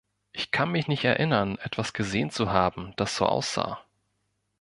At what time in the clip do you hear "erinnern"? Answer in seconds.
1.05-1.59